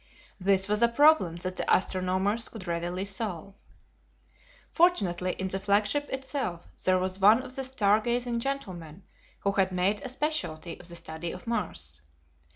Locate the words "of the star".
7.43-7.99